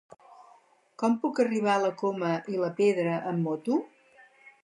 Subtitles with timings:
[1.01, 3.77] Com puc arribar a la Coma i la Pedra amb moto?